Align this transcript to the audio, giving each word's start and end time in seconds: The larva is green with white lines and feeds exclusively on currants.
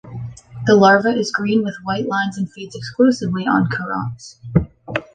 The 0.65 0.73
larva 0.73 1.09
is 1.09 1.31
green 1.31 1.63
with 1.63 1.75
white 1.83 2.07
lines 2.07 2.35
and 2.35 2.51
feeds 2.51 2.75
exclusively 2.75 3.43
on 3.45 3.67
currants. 3.69 4.39